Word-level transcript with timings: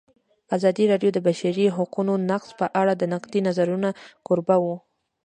ازادي 0.55 0.83
راډیو 0.91 1.09
د 1.13 1.13
د 1.15 1.23
بشري 1.27 1.65
حقونو 1.77 2.13
نقض 2.29 2.49
په 2.59 2.65
اړه 2.81 2.93
د 2.97 3.03
نقدي 3.13 3.39
نظرونو 3.47 3.89
کوربه 4.25 4.55
وه. 4.63 4.75